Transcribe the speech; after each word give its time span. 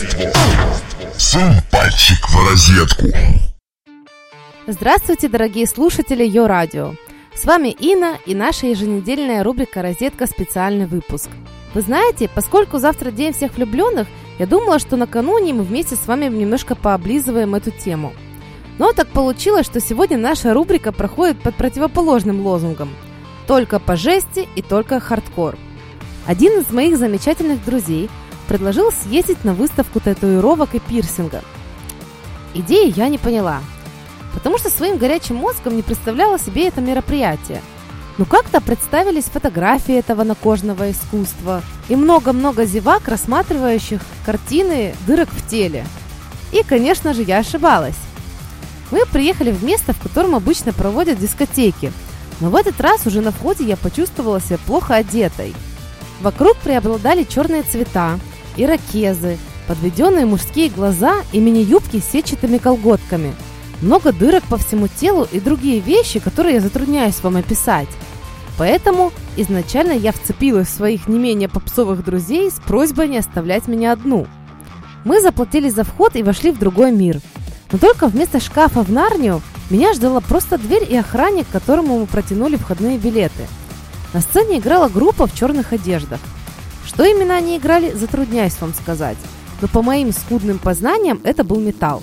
Хозяйство. 0.00 0.32
Сунь 1.18 1.60
пальчик 1.70 2.16
в 2.30 2.48
розетку. 2.48 3.06
Здравствуйте, 4.66 5.28
дорогие 5.28 5.66
слушатели 5.66 6.24
Йо 6.24 6.46
Радио. 6.46 6.94
С 7.34 7.44
вами 7.44 7.68
Инна 7.68 8.16
и 8.24 8.34
наша 8.34 8.66
еженедельная 8.68 9.44
рубрика 9.44 9.82
«Розетка. 9.82 10.26
Специальный 10.26 10.86
выпуск». 10.86 11.28
Вы 11.74 11.82
знаете, 11.82 12.30
поскольку 12.34 12.78
завтра 12.78 13.10
День 13.10 13.34
всех 13.34 13.56
влюбленных, 13.56 14.08
я 14.38 14.46
думала, 14.46 14.78
что 14.78 14.96
накануне 14.96 15.52
мы 15.52 15.64
вместе 15.64 15.96
с 15.96 16.06
вами 16.06 16.34
немножко 16.34 16.74
пооблизываем 16.74 17.54
эту 17.54 17.70
тему. 17.70 18.14
Но 18.78 18.92
так 18.92 19.08
получилось, 19.08 19.66
что 19.66 19.80
сегодня 19.80 20.16
наша 20.16 20.54
рубрика 20.54 20.92
проходит 20.92 21.42
под 21.42 21.56
противоположным 21.56 22.40
лозунгом 22.46 22.88
«Только 23.46 23.78
по 23.78 23.96
жести 23.96 24.48
и 24.56 24.62
только 24.62 24.98
хардкор». 24.98 25.58
Один 26.26 26.58
из 26.58 26.70
моих 26.70 26.96
замечательных 26.96 27.62
друзей 27.64 28.08
предложил 28.50 28.90
съездить 28.90 29.44
на 29.44 29.54
выставку 29.54 30.00
татуировок 30.00 30.74
и 30.74 30.80
пирсинга. 30.80 31.40
Идеи 32.52 32.92
я 32.96 33.06
не 33.06 33.16
поняла, 33.16 33.60
потому 34.34 34.58
что 34.58 34.70
своим 34.70 34.98
горячим 34.98 35.36
мозгом 35.36 35.76
не 35.76 35.82
представляла 35.82 36.36
себе 36.36 36.66
это 36.66 36.80
мероприятие. 36.80 37.62
Но 38.18 38.24
как-то 38.24 38.60
представились 38.60 39.26
фотографии 39.26 39.94
этого 39.94 40.24
накожного 40.24 40.90
искусства 40.90 41.62
и 41.88 41.94
много-много 41.94 42.64
зевак, 42.64 43.06
рассматривающих 43.06 44.00
картины 44.26 44.96
дырок 45.06 45.28
в 45.30 45.48
теле. 45.48 45.86
И, 46.50 46.64
конечно 46.64 47.14
же, 47.14 47.22
я 47.22 47.38
ошибалась. 47.38 47.98
Мы 48.90 49.06
приехали 49.06 49.52
в 49.52 49.62
место, 49.62 49.92
в 49.92 50.00
котором 50.00 50.34
обычно 50.34 50.72
проводят 50.72 51.20
дискотеки, 51.20 51.92
но 52.40 52.50
в 52.50 52.56
этот 52.56 52.80
раз 52.80 53.06
уже 53.06 53.20
на 53.20 53.30
входе 53.30 53.62
я 53.62 53.76
почувствовала 53.76 54.40
себя 54.40 54.58
плохо 54.66 54.96
одетой. 54.96 55.54
Вокруг 56.20 56.56
преобладали 56.56 57.22
черные 57.22 57.62
цвета, 57.62 58.18
ирокезы, 58.62 59.38
подведенные 59.66 60.26
мужские 60.26 60.68
глаза 60.68 61.16
и 61.32 61.40
мини-юбки 61.40 62.00
с 62.00 62.10
сетчатыми 62.10 62.58
колготками– 62.58 63.34
много 63.82 64.12
дырок 64.12 64.44
по 64.44 64.58
всему 64.58 64.88
телу 64.88 65.26
и 65.30 65.40
другие 65.40 65.80
вещи, 65.80 66.20
которые 66.20 66.56
я 66.56 66.60
затрудняюсь 66.60 67.22
вам 67.22 67.36
описать. 67.36 67.88
Поэтому 68.58 69.10
изначально 69.36 69.92
я 69.92 70.12
вцепилась 70.12 70.68
в 70.68 70.74
своих 70.74 71.08
не 71.08 71.18
менее 71.18 71.48
попсовых 71.48 72.04
друзей 72.04 72.50
с 72.50 72.60
просьбой 72.60 73.08
не 73.08 73.18
оставлять 73.18 73.68
меня 73.68 73.92
одну. 73.92 74.26
Мы 75.04 75.22
заплатили 75.22 75.70
за 75.70 75.84
вход 75.84 76.14
и 76.14 76.22
вошли 76.22 76.50
в 76.50 76.58
другой 76.58 76.92
мир. 76.92 77.20
Но 77.72 77.78
только 77.78 78.08
вместо 78.08 78.38
шкафа 78.38 78.82
в 78.82 78.92
Нарнию 78.92 79.40
меня 79.70 79.94
ждала 79.94 80.20
просто 80.20 80.58
дверь 80.58 80.86
и 80.86 80.96
охранник, 80.96 81.46
которому 81.50 82.00
мы 82.00 82.06
протянули 82.06 82.56
входные 82.56 82.98
билеты. 82.98 83.46
На 84.12 84.20
сцене 84.20 84.58
играла 84.58 84.88
группа 84.88 85.26
в 85.26 85.34
черных 85.34 85.72
одеждах. 85.72 86.20
Что 86.86 87.04
именно 87.04 87.36
они 87.36 87.56
играли, 87.56 87.92
затрудняюсь 87.92 88.60
вам 88.60 88.74
сказать. 88.74 89.18
Но 89.60 89.68
по 89.68 89.82
моим 89.82 90.12
скудным 90.12 90.58
познаниям 90.58 91.20
это 91.24 91.44
был 91.44 91.60
металл. 91.60 92.02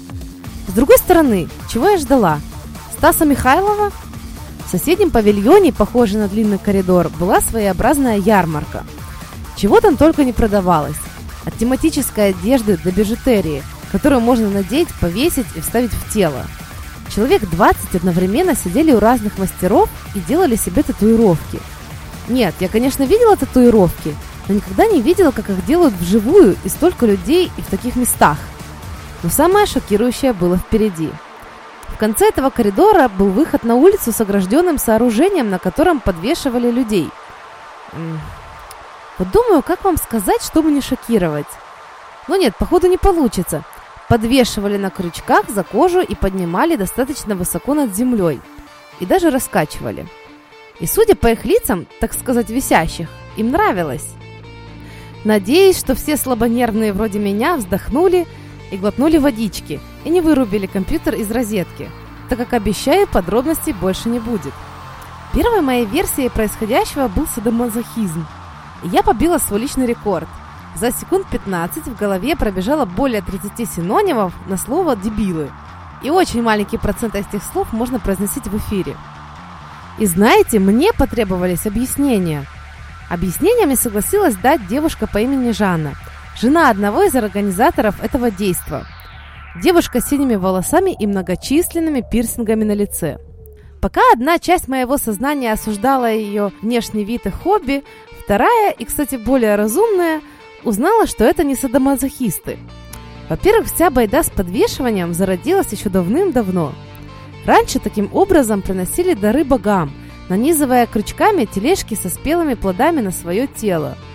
С 0.67 0.73
другой 0.73 0.97
стороны, 0.97 1.50
чего 1.72 1.89
я 1.89 1.97
ждала? 1.97 2.39
Стаса 2.98 3.25
Михайлова? 3.25 3.92
В 4.66 4.70
соседнем 4.70 5.11
павильоне, 5.11 5.72
похожий 5.72 6.20
на 6.20 6.28
длинный 6.28 6.58
коридор, 6.58 7.09
была 7.20 7.39
своеобразная 7.42 8.17
ярмарка. 8.17 8.83
Чего 9.55 9.80
там 9.80 9.98
только 9.98 10.23
не 10.23 10.33
продавалось. 10.33 10.98
От 11.45 11.58
тематической 11.58 12.30
одежды 12.30 12.78
до 12.78 12.92
бижутерии, 12.92 13.64
которую 13.92 14.22
можно 14.22 14.50
надеть, 14.50 14.89
повесить 15.00 15.48
и 15.55 15.61
вставить 15.61 15.94
в 15.94 16.14
тело. 16.14 16.45
Человек 17.16 17.50
20 17.50 17.95
одновременно 17.95 18.55
сидели 18.55 18.92
у 18.92 19.00
разных 19.00 19.38
мастеров 19.38 19.89
и 20.14 20.20
делали 20.20 20.58
себе 20.58 20.83
татуировки. 20.83 21.59
Нет, 22.28 22.53
я, 22.59 22.67
конечно, 22.67 23.03
видела 23.03 23.38
татуировки, 23.38 24.14
но 24.47 24.55
никогда 24.55 24.85
не 24.85 25.01
видела, 25.01 25.31
как 25.31 25.49
их 25.49 25.65
делают 25.65 25.93
вживую 25.95 26.55
и 26.63 26.69
столько 26.69 27.05
людей 27.05 27.51
и 27.57 27.61
в 27.61 27.67
таких 27.67 27.95
местах– 27.95 28.37
но 29.23 29.29
самое 29.29 29.65
шокирующее 29.65 30.33
было 30.33 30.57
впереди. 30.57 31.11
В 31.87 31.97
конце 31.97 32.27
этого 32.27 32.49
коридора 32.49 33.07
был 33.07 33.29
выход 33.29 33.63
на 33.63 33.75
улицу 33.75 34.11
с 34.11 34.21
огражденным 34.21 34.77
сооружением, 34.77 35.49
на 35.49 35.57
котором 35.57 35.99
подвешивали 35.99 36.69
людей. 36.69 37.09
Вот 39.17 39.31
думаю, 39.31 39.63
как 39.63 39.83
вам 39.83 39.97
сказать, 39.97 40.43
чтобы 40.43 40.71
не 40.71 40.81
шокировать. 40.81 41.47
Но 42.27 42.36
нет, 42.36 42.55
походу 42.55 42.87
не 42.87 42.97
получится. 42.97 43.63
Подвешивали 44.09 44.77
на 44.77 44.91
крючках 44.91 45.49
за 45.49 45.63
кожу 45.63 46.02
и 46.02 46.13
поднимали 46.13 46.75
достаточно 46.75 47.36
высоко 47.36 47.73
над 47.73 47.95
землей. 47.95 48.39
И 48.99 49.05
даже 49.05 49.31
раскачивали. 49.31 50.07
И 50.80 50.86
судя 50.86 51.15
по 51.15 51.27
их 51.27 51.45
лицам, 51.45 51.87
так 51.99 52.13
сказать, 52.13 52.49
висящих, 52.49 53.09
им 53.37 53.49
нравилось. 53.49 54.07
Надеюсь, 55.27 55.77
что 55.77 55.93
все 55.93 56.15
слабонервные 56.15 56.93
вроде 56.93 57.20
меня 57.20 57.58
вздохнули 57.58 58.26
и 58.71 58.77
глотнули 58.77 59.17
водички, 59.17 59.82
и 60.05 60.10
не 60.10 60.21
вырубили 60.21 60.67
компьютер 60.67 61.15
из 61.15 61.30
розетки, 61.30 61.89
так 62.30 62.38
как, 62.38 62.54
обещаю, 62.54 63.08
подробностей 63.08 63.73
больше 63.73 64.08
не 64.08 64.20
будет. 64.20 64.54
Первой 65.33 65.60
моей 65.60 65.86
версией 65.86 66.30
происходящего 66.30 67.10
был 67.10 67.27
садомазохизм, 67.27 68.26
я 68.83 69.04
побила 69.04 69.37
свой 69.37 69.60
личный 69.60 69.86
рекорд. 69.86 70.30
За 70.80 70.92
секунд 70.92 71.27
15 71.30 71.87
в 71.87 71.98
голове 71.98 72.37
пробежало 72.37 72.86
более 72.86 73.21
30 73.21 73.70
синонимов 73.70 74.32
на 74.48 74.55
слово 74.55 74.95
«дебилы», 74.95 75.52
и 76.04 76.10
очень 76.10 76.42
маленький 76.42 76.77
процент 76.77 77.16
этих 77.16 77.43
слов 77.52 77.73
можно 77.73 77.99
произносить 77.99 78.48
в 78.48 78.55
эфире. 78.60 78.95
И 79.98 80.05
знаете, 80.05 80.60
мне 80.60 80.93
потребовались 80.93 81.66
объяснения. 81.66 82.45
Объяснениями 83.09 83.75
согласилась 83.75 84.35
дать 84.35 84.67
девушка 84.67 85.07
по 85.07 85.19
имени 85.19 85.51
Жанна– 85.51 85.95
жена 86.41 86.69
одного 86.69 87.03
из 87.03 87.15
организаторов 87.15 88.03
этого 88.03 88.31
действа. 88.31 88.85
Девушка 89.61 90.01
с 90.01 90.09
синими 90.09 90.35
волосами 90.35 90.91
и 90.91 91.07
многочисленными 91.07 92.03
пирсингами 92.09 92.63
на 92.63 92.73
лице. 92.73 93.17
Пока 93.81 94.01
одна 94.13 94.39
часть 94.39 94.67
моего 94.67 94.97
сознания 94.97 95.51
осуждала 95.51 96.11
ее 96.11 96.51
внешний 96.61 97.03
вид 97.03 97.25
и 97.25 97.29
хобби, 97.29 97.83
вторая, 98.23 98.71
и, 98.71 98.85
кстати, 98.85 99.15
более 99.15 99.55
разумная, 99.55 100.21
узнала, 100.63 101.07
что 101.07 101.23
это 101.23 101.43
не 101.43 101.55
садомазохисты. 101.55 102.57
Во-первых, 103.29 103.67
вся 103.67 103.89
байда 103.89 104.23
с 104.23 104.29
подвешиванием 104.29 105.13
зародилась 105.13 105.71
еще 105.71 105.89
давным-давно. 105.89 106.73
Раньше 107.45 107.79
таким 107.79 108.09
образом 108.13 108.61
приносили 108.61 109.13
дары 109.13 109.43
богам, 109.43 109.91
нанизывая 110.30 110.86
крючками 110.88 111.45
тележки 111.45 111.95
со 111.95 112.10
спелыми 112.10 112.54
плодами 112.54 113.02
на 113.02 113.11
свое 113.11 113.48
тело– 113.48 113.98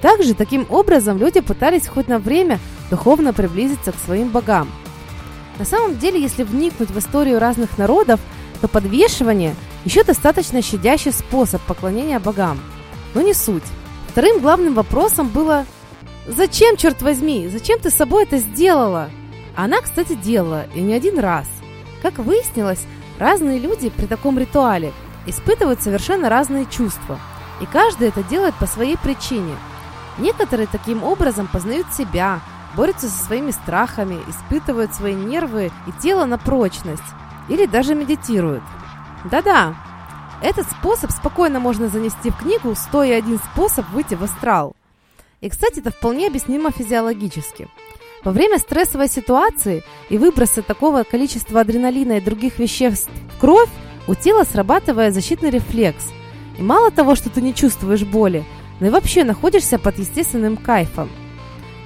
также 0.00 0.34
таким 0.34 0.66
образом 0.68 1.18
люди 1.18 1.40
пытались 1.40 1.86
хоть 1.86 2.08
на 2.08 2.18
время 2.18 2.60
духовно 2.90 3.32
приблизиться 3.32 3.92
к 3.92 3.96
своим 3.96 4.28
богам. 4.28 4.70
На 5.58 5.64
самом 5.64 5.98
деле, 5.98 6.20
если 6.20 6.44
вникнуть 6.44 6.90
в 6.90 6.98
историю 6.98 7.40
разных 7.40 7.78
народов, 7.78 8.20
то 8.60 8.68
подвешивание 8.68 9.56
еще 9.84 10.04
достаточно 10.04 10.62
щадящий 10.62 11.12
способ 11.12 11.60
поклонения 11.62 12.20
богам. 12.20 12.60
Но 13.14 13.22
не 13.22 13.34
суть. 13.34 13.64
Вторым 14.08 14.40
главным 14.40 14.74
вопросом 14.74 15.28
было 15.28 15.66
«Зачем, 16.28 16.76
черт 16.76 17.02
возьми, 17.02 17.48
зачем 17.48 17.80
ты 17.80 17.90
с 17.90 17.94
собой 17.94 18.24
это 18.24 18.38
сделала?» 18.38 19.10
Она, 19.56 19.80
кстати, 19.80 20.14
делала, 20.14 20.66
и 20.74 20.80
не 20.80 20.94
один 20.94 21.18
раз. 21.18 21.46
Как 22.02 22.18
выяснилось, 22.18 22.86
разные 23.18 23.58
люди 23.58 23.90
при 23.90 24.06
таком 24.06 24.38
ритуале 24.38 24.92
испытывают 25.28 25.82
совершенно 25.82 26.28
разные 26.28 26.66
чувства, 26.66 27.18
и 27.60 27.66
каждый 27.66 28.08
это 28.08 28.22
делает 28.22 28.54
по 28.54 28.66
своей 28.66 28.96
причине– 28.96 29.54
Некоторые 30.18 30.66
таким 30.66 31.04
образом 31.04 31.46
познают 31.46 31.86
себя, 31.92 32.40
борются 32.76 33.08
со 33.08 33.24
своими 33.24 33.52
страхами, 33.52 34.18
испытывают 34.28 34.94
свои 34.94 35.14
нервы 35.14 35.70
и 35.86 35.92
тело 36.02 36.24
на 36.24 36.38
прочность 36.38 37.02
или 37.48 37.66
даже 37.66 37.94
медитируют. 37.94 38.64
Да-да, 39.30 39.76
этот 40.42 40.68
способ 40.70 41.10
спокойно 41.12 41.60
можно 41.60 41.88
занести 41.88 42.30
в 42.30 42.36
книгу 42.36 42.70
«101 42.70 43.40
способ 43.52 43.88
выйти 43.90 44.14
в 44.14 44.24
астрал». 44.24 44.74
И, 45.40 45.48
кстати, 45.48 45.78
это 45.78 45.90
вполне 45.90 46.26
объяснимо 46.26 46.72
физиологически. 46.72 47.68
Во 48.24 48.32
время 48.32 48.58
стрессовой 48.58 49.08
ситуации 49.08 49.84
и 50.08 50.18
выброса 50.18 50.62
такого 50.62 51.04
количества 51.04 51.60
адреналина 51.60 52.14
и 52.14 52.20
других 52.20 52.58
веществ 52.58 53.08
в 53.36 53.40
кровь 53.40 53.70
у 54.08 54.14
тела 54.14 54.44
срабатывает 54.44 55.14
защитный 55.14 55.50
рефлекс. 55.50 56.06
И 56.58 56.62
мало 56.62 56.90
того, 56.90 57.14
что 57.14 57.30
ты 57.30 57.40
не 57.40 57.54
чувствуешь 57.54 58.02
боли, 58.02 58.44
но 58.80 58.86
и 58.86 58.90
вообще 58.90 59.22
находишься 59.22 59.78
под 59.78 59.98
естественным 59.98 60.56
кайфом. 60.56 61.08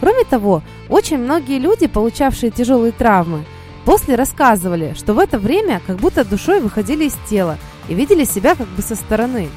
Кроме 0.01 0.25
того, 0.25 0.63
очень 0.89 1.19
многие 1.19 1.59
люди, 1.59 1.87
получавшие 1.87 2.51
тяжелые 2.51 2.93
травмы, 2.93 3.45
после 3.85 4.15
рассказывали, 4.15 4.95
что 4.97 5.15
в 5.15 5.19
это 5.19 5.39
время 5.39 5.83
как 5.87 5.97
будто 5.97 6.25
душой 6.25 6.61
выходили 6.61 7.05
из 7.05 7.17
тела 7.29 7.59
и 7.89 7.95
видели 7.95 8.25
себя 8.25 8.55
как 8.55 8.69
бы 8.69 8.83
со 8.83 8.95
стороны. 8.95 9.49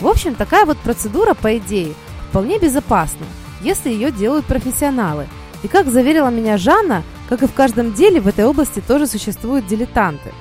В 0.00 0.06
общем, 0.08 0.34
такая 0.34 0.64
вот 0.64 0.78
процедура, 0.78 1.34
по 1.34 1.56
идее, 1.58 1.92
вполне 2.30 2.58
безопасна, 2.58 3.26
если 3.60 3.90
ее 3.90 4.10
делают 4.10 4.46
профессионалы. 4.46 5.26
И 5.62 5.68
как 5.68 5.88
заверила 5.88 6.30
меня 6.30 6.56
Жанна, 6.56 7.02
как 7.28 7.42
и 7.42 7.46
в 7.46 7.52
каждом 7.52 7.92
деле, 7.92 8.20
в 8.20 8.28
этой 8.28 8.46
области 8.46 8.80
тоже 8.80 9.06
существуют 9.06 9.66
дилетанты. 9.66 10.32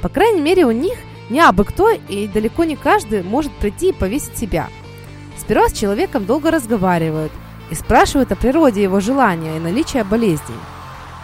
По 0.00 0.08
крайней 0.08 0.40
мере, 0.40 0.64
у 0.64 0.70
них 0.70 0.98
не 1.30 1.40
абы 1.40 1.64
кто 1.64 1.90
и 1.90 2.28
далеко 2.28 2.64
не 2.64 2.76
каждый 2.76 3.22
может 3.22 3.52
прийти 3.52 3.90
и 3.90 3.92
повесить 3.92 4.36
себя– 4.36 4.68
Сперва 5.48 5.68
с 5.68 5.72
человеком 5.72 6.26
долго 6.26 6.50
разговаривают, 6.50 7.32
и 7.70 7.74
спрашивают 7.74 8.32
о 8.32 8.36
природе 8.36 8.82
его 8.82 9.00
желания 9.00 9.56
и 9.56 9.60
наличия 9.60 10.04
болезней. 10.04 10.58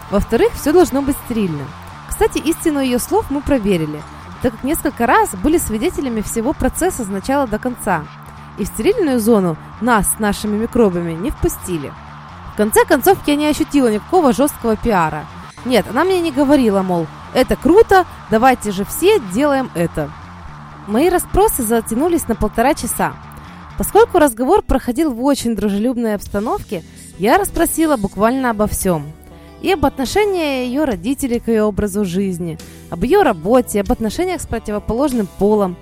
Во-вторых, 0.09 0.53
все 0.53 0.71
должно 0.71 1.03
быть 1.03 1.15
стерильно. 1.25 1.63
Кстати, 2.09 2.39
истину 2.39 2.79
ее 2.79 2.97
слов 2.97 3.29
мы 3.29 3.41
проверили, 3.41 4.01
так 4.41 4.53
как 4.53 4.63
несколько 4.63 5.05
раз 5.05 5.29
были 5.35 5.59
свидетелями 5.59 6.21
всего 6.21 6.53
процесса 6.53 7.03
с 7.03 7.07
начала 7.07 7.45
до 7.45 7.59
конца. 7.59 8.05
И 8.57 8.63
в 8.63 8.67
стерильную 8.67 9.19
зону 9.19 9.57
нас 9.81 10.13
с 10.13 10.19
нашими 10.19 10.57
микробами 10.57 11.13
не 11.13 11.31
впустили. 11.31 11.91
В 12.53 12.57
конце 12.57 12.83
концов, 12.85 13.19
я 13.27 13.35
не 13.35 13.47
ощутила 13.47 13.91
никакого 13.91 14.33
жесткого 14.33 14.75
пиара. 14.75 15.25
Нет, 15.65 15.85
она 15.89 16.03
мне 16.03 16.19
не 16.19 16.31
говорила, 16.31 16.81
мол, 16.81 17.05
это 17.35 17.57
круто, 17.57 18.05
давайте 18.31 18.71
же 18.71 18.85
все 18.85 19.19
делаем 19.33 19.69
это. 19.75 20.09
Мои 20.87 21.09
расспросы 21.09 21.63
затянулись 21.63 22.29
на 22.29 22.35
полтора 22.35 22.73
часа. 22.73 23.13
Поскольку 23.77 24.19
разговор 24.19 24.61
проходил 24.61 25.11
в 25.11 25.21
очень 25.21 25.53
дружелюбной 25.53 26.15
обстановке, 26.15 26.81
я 27.19 27.37
расспросила 27.37 27.97
буквально 27.97 28.51
обо 28.51 28.67
всем. 28.67 29.11
И 29.61 29.69
об 29.73 29.85
отношении 29.85 30.65
ее 30.65 30.85
родителей 30.85 31.41
к 31.41 31.49
ее 31.49 31.63
образу 31.63 32.05
жизни, 32.05 32.57
об 32.89 33.03
ее 33.03 33.21
работе, 33.21 33.81
об 33.81 33.91
отношениях 33.91 34.39
с 34.41 34.47
противоположным 34.47 35.27
полом. 35.37 35.75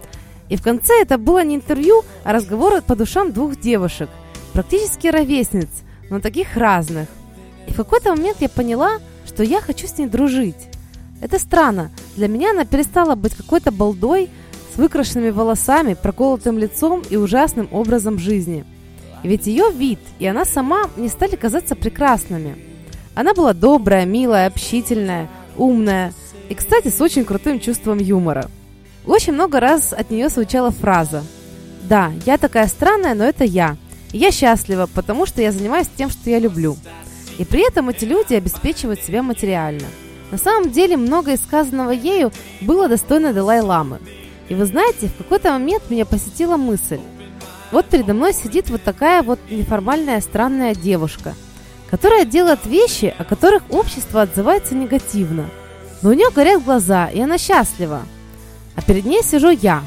И 0.49 0.55
в 0.55 0.63
конце 0.63 1.01
это 1.01 1.19
было 1.19 1.43
не 1.43 1.55
интервью, 1.55 2.03
а 2.23 2.33
разговор 2.33 2.81
по 2.81 2.95
душам 2.95 3.31
двух 3.31 3.59
девушек, 3.59 4.09
практически 4.53 5.05
ровесниц, 5.05 5.69
но 6.09 6.19
таких 6.19 6.57
разных. 6.57 7.09
И 7.67 7.73
в 7.73 7.75
какой-то 7.75 8.15
момент 8.15 8.37
я 8.39 8.49
поняла, 8.49 8.93
что 9.27 9.43
я 9.43 9.61
хочу 9.61 9.85
с 9.85 9.99
ней 9.99 10.07
дружить. 10.07 10.72
Это 11.23 11.39
странно. 11.39 11.89
Для 12.17 12.27
меня 12.27 12.51
она 12.51 12.65
перестала 12.65 13.15
быть 13.15 13.33
какой-то 13.33 13.71
балдой, 13.71 14.29
с 14.73 14.77
выкрашенными 14.77 15.29
волосами, 15.29 15.93
проколотым 15.93 16.57
лицом 16.57 17.01
и 17.09 17.15
ужасным 17.15 17.69
образом 17.71 18.19
жизни. 18.19 18.65
И 19.23 19.29
ведь 19.29 19.47
ее 19.47 19.71
вид 19.71 19.99
и 20.19 20.27
она 20.27 20.43
сама 20.43 20.89
не 20.97 21.07
стали 21.07 21.37
казаться 21.37 21.75
прекрасными. 21.75 22.57
Она 23.15 23.33
была 23.33 23.53
добрая, 23.53 24.05
милая, 24.05 24.47
общительная, 24.47 25.29
умная 25.55 26.13
и, 26.49 26.55
кстати, 26.55 26.89
с 26.89 26.99
очень 26.99 27.23
крутым 27.23 27.61
чувством 27.61 27.99
юмора. 27.99 28.49
Очень 29.05 29.31
много 29.31 29.61
раз 29.61 29.93
от 29.93 30.11
нее 30.11 30.27
звучала 30.27 30.71
фраза 30.71 31.23
«Да, 31.83 32.11
я 32.25 32.37
такая 32.37 32.67
странная, 32.67 33.15
но 33.15 33.23
это 33.23 33.45
я. 33.45 33.77
И 34.11 34.17
я 34.17 34.29
счастлива, 34.31 34.89
потому 34.93 35.25
что 35.25 35.41
я 35.41 35.53
занимаюсь 35.53 35.87
тем, 35.95 36.09
что 36.09 36.29
я 36.29 36.39
люблю». 36.39 36.75
И 37.37 37.45
при 37.45 37.65
этом 37.65 37.87
эти 37.87 38.03
люди 38.03 38.33
обеспечивают 38.33 39.01
себя 39.01 39.23
материально. 39.23 39.87
На 40.31 40.37
самом 40.37 40.71
деле, 40.71 40.97
многое 40.97 41.37
сказанного 41.37 41.91
ею 41.91 42.31
было 42.61 42.87
достойно 42.87 43.33
Далай-ламы– 43.33 43.99
и 44.49 44.55
вы 44.55 44.65
знаете, 44.65 45.07
в 45.07 45.17
какой-то 45.17 45.51
момент 45.51 45.89
меня 45.89 46.05
посетила 46.05 46.57
мысль. 46.57 46.99
Вот 47.71 47.85
передо 47.85 48.13
мной 48.13 48.33
сидит 48.33 48.69
вот 48.69 48.83
такая 48.83 49.23
вот 49.23 49.39
неформальная 49.49 50.21
странная 50.21 50.75
девушка, 50.75 51.33
которая 51.89 52.25
делает 52.25 52.65
вещи, 52.65 53.13
о 53.17 53.23
которых 53.23 53.63
общество 53.69 54.21
отзывается 54.21 54.75
негативно. 54.75 55.49
Но 56.01 56.09
у 56.09 56.13
нее 56.13 56.29
горят 56.29 56.63
глаза, 56.63 57.07
и 57.07 57.19
она 57.21 57.37
счастлива. 57.37 58.03
А 58.75 58.81
перед 58.81 59.05
ней 59.05 59.23
сижу 59.23 59.49
я. 59.49 59.83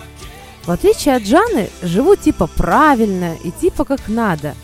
В 0.65 0.71
отличие 0.71 1.15
от 1.15 1.25
Жаны, 1.25 1.69
живу 1.83 2.17
типа 2.17 2.49
правильно 2.49 3.37
и 3.45 3.51
типа 3.51 3.85
как 3.85 4.09
надо. 4.09 4.55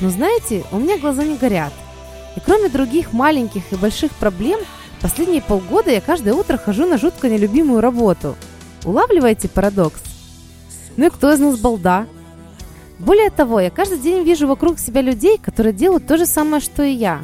Но 0.00 0.10
знаете, 0.10 0.64
у 0.72 0.78
меня 0.78 0.98
глаза 0.98 1.24
не 1.24 1.36
горят. 1.36 1.72
И 2.36 2.40
кроме 2.40 2.68
других 2.68 3.12
маленьких 3.12 3.62
и 3.72 3.76
больших 3.76 4.12
проблем, 4.12 4.60
последние 5.00 5.42
полгода 5.42 5.90
я 5.90 6.00
каждое 6.00 6.34
утро 6.34 6.56
хожу 6.56 6.86
на 6.86 6.98
жутко 6.98 7.28
нелюбимую 7.28 7.80
работу– 7.80 8.36
Улавливаете 8.84 9.48
парадокс? 9.48 10.00
Ну 10.96 11.06
и 11.06 11.10
кто 11.10 11.32
из 11.32 11.38
нас 11.38 11.58
балда? 11.58 12.06
Более 12.98 13.30
того, 13.30 13.60
я 13.60 13.70
каждый 13.70 13.98
день 13.98 14.24
вижу 14.24 14.46
вокруг 14.46 14.78
себя 14.78 15.02
людей, 15.02 15.38
которые 15.38 15.72
делают 15.72 16.06
то 16.06 16.16
же 16.16 16.26
самое, 16.26 16.62
что 16.62 16.82
и 16.82 16.92
я. 16.92 17.22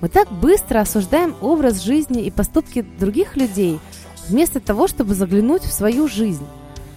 Мы 0.00 0.08
так 0.08 0.30
быстро 0.30 0.80
осуждаем 0.80 1.34
образ 1.40 1.82
жизни 1.82 2.24
и 2.24 2.30
поступки 2.30 2.84
других 2.98 3.36
людей, 3.36 3.80
вместо 4.28 4.60
того, 4.60 4.86
чтобы 4.86 5.14
заглянуть 5.14 5.62
в 5.62 5.72
свою 5.72 6.08
жизнь. 6.08 6.46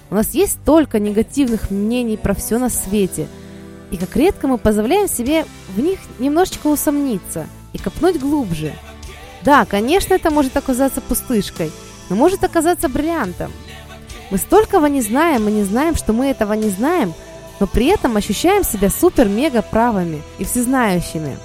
У 0.09 0.15
нас 0.15 0.33
есть 0.33 0.59
столько 0.61 0.99
негативных 0.99 1.71
мнений 1.71 2.17
про 2.17 2.33
все 2.33 2.57
на 2.57 2.69
свете, 2.69 3.27
и 3.91 3.97
как 3.97 4.15
редко 4.15 4.47
мы 4.47 4.57
позволяем 4.57 5.07
себе 5.07 5.45
в 5.73 5.79
них 5.79 5.99
немножечко 6.19 6.67
усомниться 6.67 7.47
и 7.71 7.77
копнуть 7.77 8.19
глубже. 8.19 8.73
Да, 9.43 9.65
конечно, 9.65 10.13
это 10.13 10.31
может 10.31 10.55
оказаться 10.57 11.01
пустышкой, 11.01 11.71
но 12.09 12.15
может 12.15 12.43
оказаться 12.43 12.89
бриллиантом– 12.89 13.51
мы 14.31 14.37
столького 14.37 14.85
не 14.85 15.01
знаем, 15.01 15.45
мы 15.45 15.51
не 15.51 15.63
знаем, 15.63 15.95
что 15.95 16.13
мы 16.13 16.27
этого 16.27 16.53
не 16.53 16.69
знаем, 16.69 17.13
но 17.59 17.65
при 17.65 17.87
этом 17.87 18.15
ощущаем 18.15 18.63
себя 18.63 18.89
супер-мега 18.89 19.63
правыми 19.63 20.21
и 20.37 20.45
всезнающими. 20.45 21.37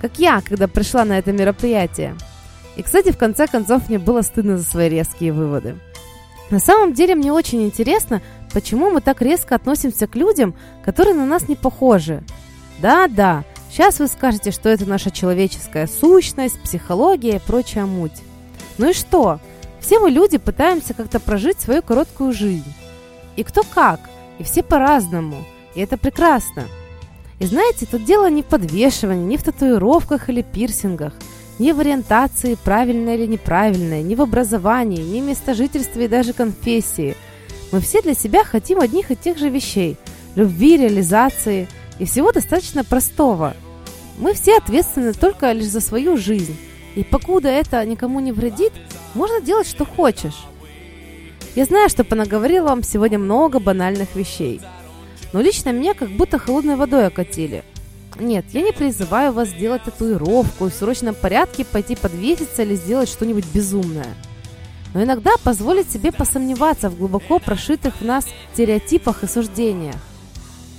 Как 0.00 0.18
я, 0.18 0.40
когда 0.40 0.66
пришла 0.66 1.04
на 1.04 1.18
это 1.18 1.32
мероприятие. 1.32 2.16
И, 2.76 2.82
кстати, 2.82 3.12
в 3.12 3.18
конце 3.18 3.46
концов, 3.46 3.88
мне 3.88 3.98
было 3.98 4.22
стыдно 4.22 4.58
за 4.58 4.64
свои 4.64 4.88
резкие 4.88 5.32
выводы. 5.32 5.78
На 6.50 6.58
самом 6.58 6.92
деле, 6.92 7.14
мне 7.14 7.32
очень 7.32 7.62
интересно, 7.62 8.20
почему 8.52 8.90
мы 8.90 9.00
так 9.00 9.22
резко 9.22 9.54
относимся 9.54 10.08
к 10.08 10.16
людям, 10.16 10.54
которые 10.84 11.14
на 11.14 11.24
нас 11.24 11.48
не 11.48 11.54
похожи. 11.54 12.22
Да-да, 12.80 13.44
сейчас 13.74 13.98
вы 13.98 14.06
скажете, 14.06 14.52
что 14.52 14.68
это 14.68 14.86
наша 14.86 15.10
человеческая 15.10 15.88
сущность, 15.88 16.60
психология 16.60 17.36
и 17.36 17.38
прочая 17.40 17.86
муть. 17.86 18.22
Ну 18.78 18.90
и 18.90 18.92
что? 18.92 19.40
Все 19.80 19.98
мы 19.98 20.10
люди 20.10 20.38
пытаемся 20.38 20.94
как-то 20.94 21.18
прожить 21.18 21.58
свою 21.58 21.82
короткую 21.82 22.32
жизнь. 22.32 22.72
И 23.34 23.42
кто 23.42 23.64
как, 23.64 23.98
и 24.38 24.44
все 24.44 24.62
по-разному, 24.62 25.44
и 25.74 25.80
это 25.80 25.96
прекрасно. 25.96 26.62
И 27.40 27.46
знаете, 27.46 27.84
тут 27.86 28.04
дело 28.04 28.30
не 28.30 28.42
в 28.42 28.46
подвешивании, 28.46 29.24
не 29.24 29.36
в 29.36 29.42
татуировках 29.42 30.28
или 30.30 30.42
пирсингах, 30.42 31.12
не 31.58 31.72
в 31.72 31.80
ориентации, 31.80 32.54
правильной 32.54 33.16
или 33.16 33.26
неправильной, 33.26 34.04
не 34.04 34.14
в 34.14 34.22
образовании, 34.22 35.02
не 35.02 35.20
в 35.20 35.24
местожительстве 35.24 36.04
и 36.04 36.08
даже 36.08 36.32
конфессии. 36.32 37.16
Мы 37.72 37.80
все 37.80 38.02
для 38.02 38.14
себя 38.14 38.44
хотим 38.44 38.78
одних 38.78 39.10
и 39.10 39.16
тех 39.16 39.36
же 39.36 39.48
вещей– 39.48 39.96
любви, 40.36 40.76
реализации 40.76 41.66
и 41.98 42.04
всего 42.04 42.30
достаточно 42.30 42.84
простого. 42.84 43.54
Мы 44.18 44.34
все 44.34 44.56
ответственны 44.58 45.12
только 45.12 45.52
лишь 45.52 45.66
за 45.66 45.80
свою 45.80 46.16
жизнь. 46.16 46.56
И 46.94 47.02
покуда 47.02 47.48
это 47.48 47.84
никому 47.84 48.20
не 48.20 48.32
вредит, 48.32 48.72
можно 49.14 49.40
делать, 49.40 49.66
что 49.66 49.84
хочешь. 49.84 50.44
Я 51.56 51.64
знаю, 51.64 51.88
что 51.88 52.04
понаговорила 52.04 52.68
вам 52.68 52.82
сегодня 52.82 53.18
много 53.18 53.58
банальных 53.58 54.14
вещей. 54.14 54.60
Но 55.32 55.40
лично 55.40 55.70
меня 55.70 55.94
как 55.94 56.10
будто 56.10 56.38
холодной 56.38 56.76
водой 56.76 57.06
окатили. 57.06 57.64
Нет, 58.20 58.44
я 58.52 58.62
не 58.62 58.72
призываю 58.72 59.32
вас 59.32 59.48
сделать 59.48 59.82
татуировку 59.82 60.66
и 60.66 60.70
в 60.70 60.74
срочном 60.74 61.16
порядке 61.16 61.64
пойти 61.64 61.96
подвеситься 61.96 62.62
или 62.62 62.76
сделать 62.76 63.08
что-нибудь 63.08 63.46
безумное. 63.52 64.14
Но 64.94 65.02
иногда 65.02 65.32
позволить 65.42 65.90
себе 65.90 66.12
посомневаться 66.12 66.88
в 66.88 66.96
глубоко 66.96 67.40
прошитых 67.40 67.96
в 68.00 68.04
нас 68.04 68.26
стереотипах 68.52 69.24
и 69.24 69.26
суждениях. 69.26 69.96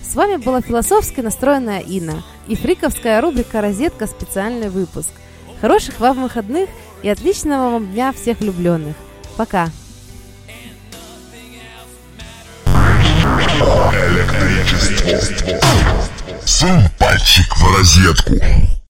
С 0.10 0.16
вами 0.16 0.38
была 0.38 0.62
философски 0.62 1.22
настроенная 1.22 1.80
Инна 1.80 2.24
и 2.48 2.56
фриковская 2.56 3.20
рубрика 3.22 3.62
«Розетка. 3.62 4.08
Специальный 4.08 4.70
выпуск». 4.70 5.10
Хороших 5.60 6.00
вам 6.00 6.24
выходных 6.24 6.70
и 7.02 7.10
отличного 7.10 7.72
вам 7.72 7.92
дня 7.92 8.14
всех 8.14 8.40
влюбленных. 8.40 8.96
Пока! 9.36 9.70
Электричество. 14.76 15.60
Сунь 16.46 16.84
пальчик 17.00 17.58
в 17.58 17.78
розетку. 17.78 18.85